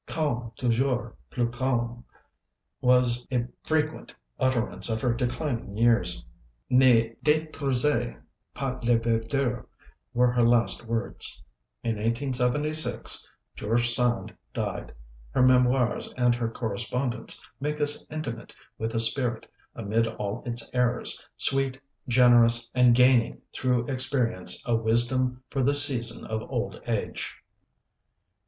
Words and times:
"Calme, 0.07 0.51
toujours 0.55 1.13
plus 1.29 1.53
calme," 1.55 2.03
was 2.81 3.27
a 3.31 3.45
frequent 3.63 4.15
utterance 4.39 4.89
of 4.89 4.99
her 4.99 5.13
declining 5.13 5.77
years. 5.77 6.25
"Ne 6.71 7.13
d├®truisez 7.23 8.19
pas 8.55 8.83
la 8.83 8.95
verdure" 8.95 9.67
were 10.15 10.31
her 10.31 10.41
latest 10.41 10.85
words. 10.87 11.45
In 11.83 11.97
1876 11.97 13.29
George 13.55 13.89
Sand 13.91 14.35
died. 14.53 14.91
Her 15.29 15.43
memoirs 15.43 16.11
and 16.17 16.33
her 16.33 16.49
correspondence 16.49 17.39
make 17.59 17.79
us 17.79 18.09
intimate 18.09 18.53
with 18.79 18.95
a 18.95 18.99
spirit, 18.99 19.45
amid 19.75 20.07
all 20.07 20.41
its 20.47 20.67
errors, 20.73 21.23
sweet, 21.37 21.79
generous, 22.07 22.71
and 22.73 22.95
gaining 22.95 23.39
through 23.53 23.85
experience 23.85 24.63
a 24.67 24.75
wisdom 24.75 25.43
for 25.51 25.61
the 25.61 25.75
season 25.75 26.25
of 26.25 26.41
old 26.51 26.81
age. 26.87 27.35